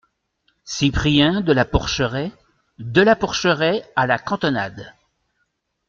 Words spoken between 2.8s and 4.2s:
La Porcheraie, à la